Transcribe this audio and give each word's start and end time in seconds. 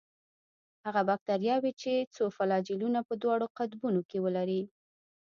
هغه 0.85 1.01
باکتریاوې 1.09 1.71
چې 1.81 1.91
څو 2.15 2.23
فلاجیلونه 2.35 2.99
په 3.07 3.13
دواړو 3.23 3.45
قطبونو 3.57 4.01
کې 4.09 4.17
ولري. 4.25 4.61